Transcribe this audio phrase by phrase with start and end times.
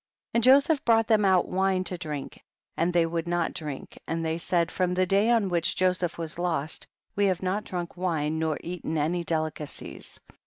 [0.31, 0.31] 15.
[0.33, 2.41] And Joseph brought them out wine to drink,
[2.75, 6.39] and they would not drink, and they said, from the day on which Joseph was
[6.39, 10.17] lost we have not drunk wine, nor eaten any de licacies.